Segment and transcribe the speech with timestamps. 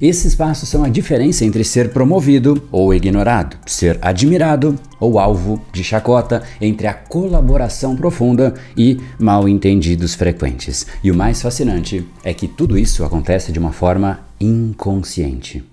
[0.00, 5.84] Esses passos são a diferença entre ser promovido ou ignorado, ser admirado ou alvo de
[5.84, 10.84] chacota, entre a colaboração profunda e mal entendidos frequentes.
[11.02, 15.64] E o mais fascinante é que tudo isso acontece de uma forma inconsciente.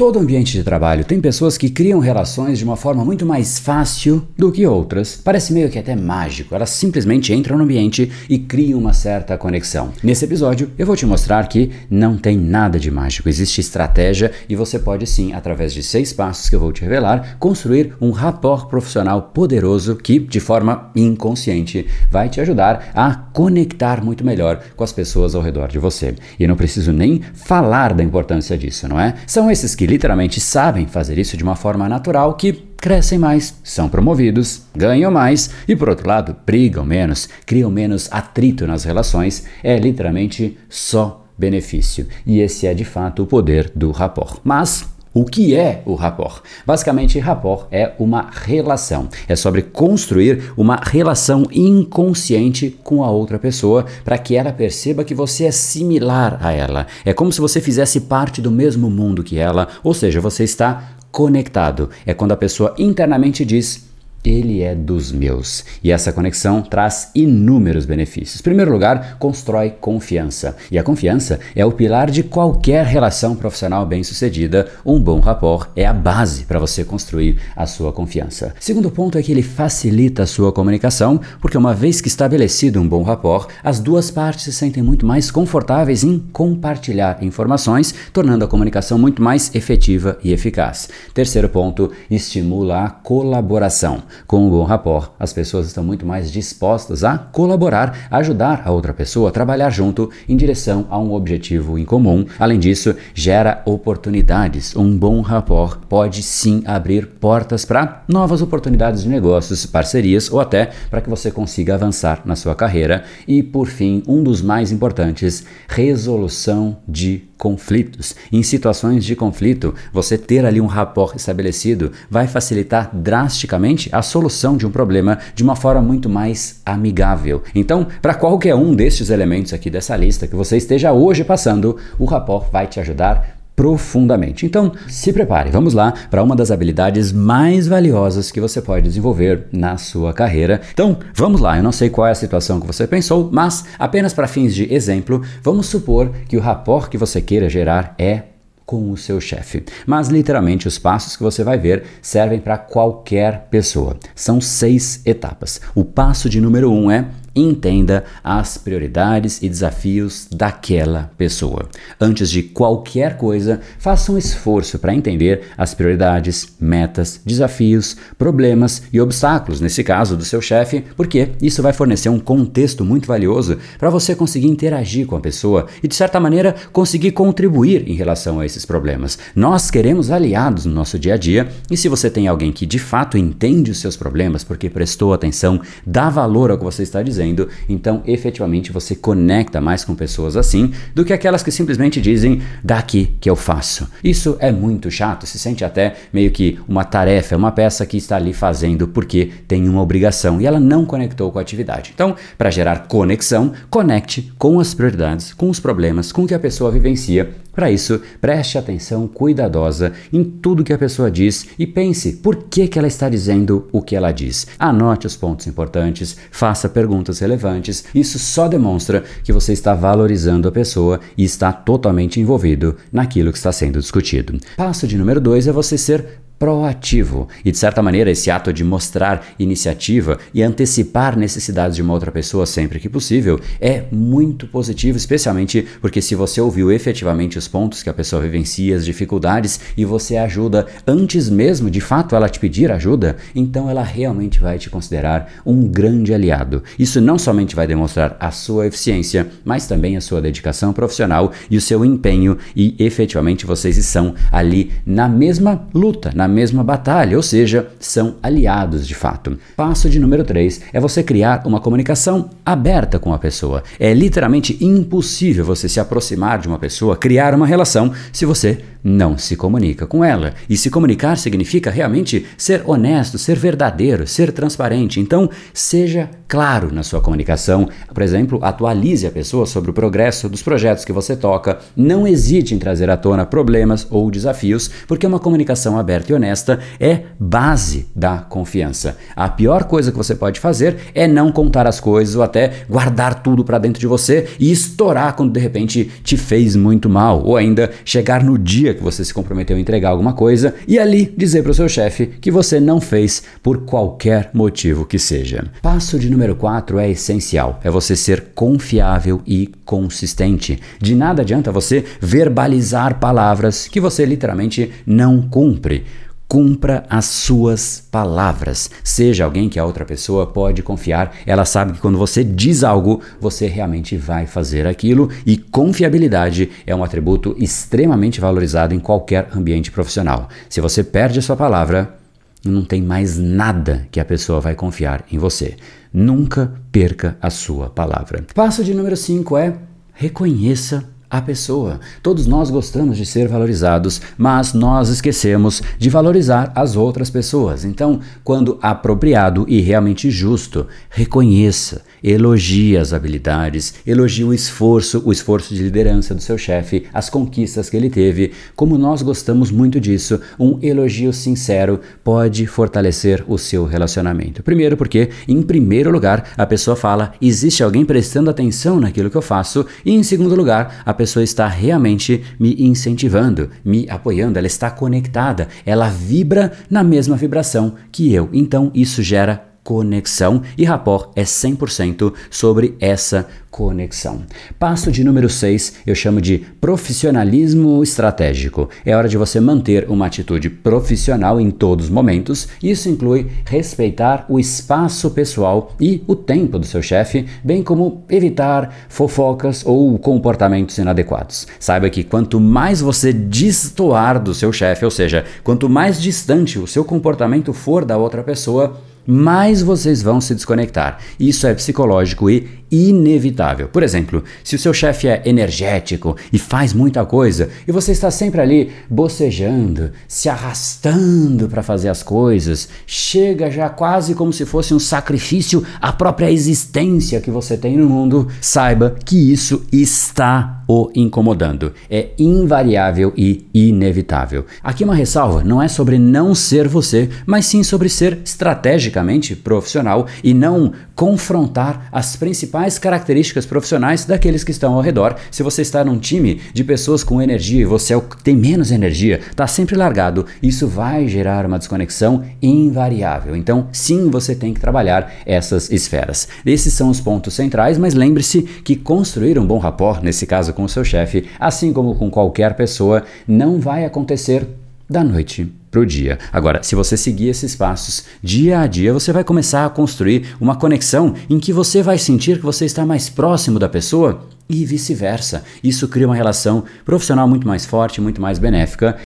[0.00, 4.26] Todo ambiente de trabalho tem pessoas que criam relações de uma forma muito mais fácil
[4.34, 5.20] do que outras.
[5.22, 6.54] Parece meio que até mágico.
[6.54, 9.92] Elas simplesmente entram no ambiente e criam uma certa conexão.
[10.02, 13.28] Nesse episódio, eu vou te mostrar que não tem nada de mágico.
[13.28, 17.36] Existe estratégia e você pode sim, através de seis passos que eu vou te revelar,
[17.38, 24.24] construir um rapport profissional poderoso que, de forma inconsciente, vai te ajudar a conectar muito
[24.24, 26.14] melhor com as pessoas ao redor de você.
[26.38, 29.14] E não preciso nem falar da importância disso, não é?
[29.26, 33.88] São esses que literalmente sabem fazer isso de uma forma natural que crescem mais, são
[33.88, 39.76] promovidos, ganham mais e, por outro lado, brigam menos, criam menos atrito nas relações, é
[39.76, 42.06] literalmente só benefício.
[42.24, 44.38] E esse é de fato o poder do rapport.
[44.44, 46.40] Mas o que é o rapport?
[46.64, 49.08] Basicamente, rapport é uma relação.
[49.26, 55.14] É sobre construir uma relação inconsciente com a outra pessoa para que ela perceba que
[55.14, 56.86] você é similar a ela.
[57.04, 60.92] É como se você fizesse parte do mesmo mundo que ela, ou seja, você está
[61.10, 61.90] conectado.
[62.06, 63.89] É quando a pessoa internamente diz:
[64.24, 65.64] ele é dos meus.
[65.82, 68.40] E essa conexão traz inúmeros benefícios.
[68.40, 70.56] Em primeiro lugar, constrói confiança.
[70.70, 74.68] E a confiança é o pilar de qualquer relação profissional bem-sucedida.
[74.84, 78.54] Um bom rapport é a base para você construir a sua confiança.
[78.60, 82.88] Segundo ponto é que ele facilita a sua comunicação, porque uma vez que estabelecido um
[82.88, 88.48] bom rapport, as duas partes se sentem muito mais confortáveis em compartilhar informações, tornando a
[88.48, 90.88] comunicação muito mais efetiva e eficaz.
[91.14, 94.02] Terceiro ponto, estimula a colaboração.
[94.26, 98.92] Com um bom rapport, as pessoas estão muito mais dispostas a colaborar, ajudar a outra
[98.92, 102.24] pessoa a trabalhar junto em direção a um objetivo em comum.
[102.38, 104.74] Além disso, gera oportunidades.
[104.76, 110.70] Um bom rapport pode sim abrir portas para novas oportunidades de negócios, parcerias ou até
[110.90, 113.04] para que você consiga avançar na sua carreira.
[113.26, 118.14] E por fim, um dos mais importantes, resolução de conflitos.
[118.30, 124.58] Em situações de conflito, você ter ali um rapport estabelecido vai facilitar drasticamente a solução
[124.58, 127.42] de um problema de uma forma muito mais amigável.
[127.54, 132.04] Então, para qualquer um destes elementos aqui dessa lista que você esteja hoje passando, o
[132.04, 134.46] rapport vai te ajudar profundamente.
[134.46, 139.48] Então, se prepare, vamos lá para uma das habilidades mais valiosas que você pode desenvolver
[139.52, 140.62] na sua carreira.
[140.72, 144.14] Então, vamos lá, eu não sei qual é a situação que você pensou, mas apenas
[144.14, 148.22] para fins de exemplo, vamos supor que o rapport que você queira gerar é
[148.70, 149.64] com o seu chefe.
[149.84, 153.96] Mas literalmente os passos que você vai ver servem para qualquer pessoa.
[154.14, 155.60] São seis etapas.
[155.74, 157.04] O passo de número um é
[157.34, 161.68] Entenda as prioridades e desafios daquela pessoa.
[162.00, 169.00] Antes de qualquer coisa, faça um esforço para entender as prioridades, metas, desafios, problemas e
[169.00, 173.90] obstáculos, nesse caso do seu chefe, porque isso vai fornecer um contexto muito valioso para
[173.90, 178.46] você conseguir interagir com a pessoa e, de certa maneira, conseguir contribuir em relação a
[178.46, 179.18] esses problemas.
[179.36, 182.78] Nós queremos aliados no nosso dia a dia e se você tem alguém que de
[182.78, 187.19] fato entende os seus problemas porque prestou atenção, dá valor ao que você está dizendo,
[187.20, 192.40] dizendo, então efetivamente você conecta mais com pessoas assim do que aquelas que simplesmente dizem
[192.64, 193.88] daqui que eu faço.
[194.02, 198.16] Isso é muito chato, se sente até meio que uma tarefa, uma peça que está
[198.16, 201.92] ali fazendo porque tem uma obrigação e ela não conectou com a atividade.
[201.94, 206.38] Então, para gerar conexão, conecte com as prioridades, com os problemas, com o que a
[206.38, 212.14] pessoa vivencia para isso, preste atenção cuidadosa em tudo que a pessoa diz e pense
[212.14, 214.46] por que, que ela está dizendo o que ela diz.
[214.58, 217.84] Anote os pontos importantes, faça perguntas relevantes.
[217.94, 223.38] Isso só demonstra que você está valorizando a pessoa e está totalmente envolvido naquilo que
[223.38, 224.38] está sendo discutido.
[224.56, 227.28] Passo de número dois é você ser proativo.
[227.44, 232.10] E de certa maneira, esse ato de mostrar iniciativa e antecipar necessidades de uma outra
[232.10, 237.82] pessoa sempre que possível é muito positivo, especialmente porque se você ouviu efetivamente os pontos
[237.82, 242.40] que a pessoa vivencia, as dificuldades e você ajuda antes mesmo de fato ela te
[242.40, 246.62] pedir ajuda, então ela realmente vai te considerar um grande aliado.
[246.78, 251.58] Isso não somente vai demonstrar a sua eficiência, mas também a sua dedicação profissional e
[251.58, 257.22] o seu empenho e efetivamente vocês estão ali na mesma luta, na mesma batalha, ou
[257.22, 259.38] seja, são aliados de fato.
[259.56, 263.62] Passo de número 3 é você criar uma comunicação aberta com a pessoa.
[263.78, 269.16] É literalmente impossível você se aproximar de uma pessoa, criar uma relação, se você não
[269.18, 270.34] se comunica com ela.
[270.48, 275.00] E se comunicar significa realmente ser honesto, ser verdadeiro, ser transparente.
[275.00, 277.68] Então, seja claro na sua comunicação.
[277.92, 281.58] Por exemplo, atualize a pessoa sobre o progresso dos projetos que você toca.
[281.76, 286.60] Não hesite em trazer à tona problemas ou desafios, porque uma comunicação aberta e honesta
[286.78, 288.96] é base da confiança.
[289.16, 293.19] A pior coisa que você pode fazer é não contar as coisas ou até guardar
[293.22, 297.36] tudo para dentro de você e estourar quando de repente te fez muito mal, ou
[297.36, 301.42] ainda chegar no dia que você se comprometeu a entregar alguma coisa e ali dizer
[301.42, 305.44] para o seu chefe que você não fez por qualquer motivo que seja.
[305.62, 310.58] Passo de número 4 é essencial, é você ser confiável e consistente.
[310.80, 315.84] De nada adianta você verbalizar palavras que você literalmente não cumpre.
[316.30, 318.70] Cumpra as suas palavras.
[318.84, 321.12] Seja alguém que a outra pessoa pode confiar.
[321.26, 325.10] Ela sabe que quando você diz algo, você realmente vai fazer aquilo.
[325.26, 330.28] E confiabilidade é um atributo extremamente valorizado em qualquer ambiente profissional.
[330.48, 331.96] Se você perde a sua palavra,
[332.44, 335.56] não tem mais nada que a pessoa vai confiar em você.
[335.92, 338.24] Nunca perca a sua palavra.
[338.32, 339.56] Passo de número 5 é
[339.92, 341.80] reconheça a pessoa.
[342.02, 347.64] Todos nós gostamos de ser valorizados, mas nós esquecemos de valorizar as outras pessoas.
[347.64, 355.54] Então, quando apropriado e realmente justo, reconheça, elogie as habilidades, elogie o esforço, o esforço
[355.54, 358.32] de liderança do seu chefe, as conquistas que ele teve.
[358.54, 364.42] Como nós gostamos muito disso, um elogio sincero pode fortalecer o seu relacionamento.
[364.42, 369.22] Primeiro, porque, em primeiro lugar, a pessoa fala: existe alguém prestando atenção naquilo que eu
[369.22, 374.70] faço, e em segundo lugar, a pessoa está realmente me incentivando, me apoiando, ela está
[374.70, 378.28] conectada, ela vibra na mesma vibração que eu.
[378.34, 384.22] Então isso gera conexão e rapport é 100% sobre essa conexão.
[384.58, 388.70] Passo de número 6 eu chamo de profissionalismo estratégico.
[388.86, 392.48] É hora de você manter uma atitude profissional em todos os momentos.
[392.62, 398.72] Isso inclui respeitar o espaço pessoal e o tempo do seu chefe, bem como evitar
[398.88, 401.46] fofocas ou comportamentos inadequados.
[401.58, 406.66] Saiba que quanto mais você destoar do seu chefe, ou seja, quanto mais distante o
[406.66, 410.98] seu comportamento for da outra pessoa, mais vocês vão se desconectar.
[411.18, 413.68] Isso é psicológico e inevitável.
[413.68, 418.10] Por exemplo, se o seu chefe é energético e faz muita coisa e você está
[418.10, 424.72] sempre ali bocejando, se arrastando para fazer as coisas, chega já quase como se fosse
[424.72, 430.90] um sacrifício à própria existência que você tem no mundo, saiba que isso está o
[430.94, 431.72] incomodando.
[431.90, 434.46] É invariável e inevitável.
[434.62, 440.06] Aqui uma ressalva: não é sobre não ser você, mas sim sobre ser estrategicamente profissional
[440.22, 445.16] e não confrontar as principais características profissionais daqueles que estão ao redor.
[445.30, 448.36] Se você está num time de pessoas com energia e você é o que tem
[448.36, 453.34] menos energia, está sempre largado, isso vai gerar uma desconexão invariável.
[453.34, 456.28] Então, sim, você tem que trabalhar essas esferas.
[456.44, 460.64] Esses são os pontos centrais, mas lembre-se que construir um bom rapport, nesse caso com
[460.64, 464.46] o seu chefe, assim como com qualquer pessoa, não vai acontecer
[464.88, 466.18] da noite para o dia.
[466.32, 470.56] Agora, se você seguir esses passos dia a dia, você vai começar a construir uma
[470.56, 475.44] conexão em que você vai sentir que você está mais próximo da pessoa e vice-versa.
[475.62, 478.98] Isso cria uma relação profissional muito mais forte, muito mais benéfica